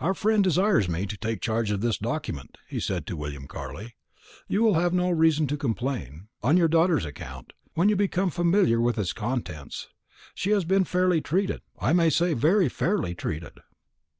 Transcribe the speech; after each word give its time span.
"Our 0.00 0.14
friend 0.14 0.42
desires 0.42 0.88
me 0.88 1.06
to 1.06 1.16
take 1.16 1.40
charge 1.40 1.70
of 1.70 1.80
this 1.80 1.96
document," 1.98 2.58
he 2.66 2.80
said 2.80 3.06
to 3.06 3.16
William 3.16 3.46
Carley. 3.46 3.94
"You 4.48 4.64
will 4.64 4.74
have 4.74 4.92
no 4.92 5.10
reason 5.10 5.46
to 5.46 5.56
complain, 5.56 6.26
on 6.42 6.56
your 6.56 6.66
daughter's 6.66 7.04
account, 7.04 7.52
when 7.74 7.88
you 7.88 7.94
become 7.94 8.30
familiar 8.30 8.80
with 8.80 8.98
its 8.98 9.12
contents. 9.12 9.86
She 10.34 10.50
has 10.50 10.64
been 10.64 10.82
fairly 10.82 11.20
treated 11.20 11.60
I 11.78 11.92
may 11.92 12.10
say 12.10 12.34
very 12.34 12.68
fairly 12.68 13.14
treated." 13.14 13.60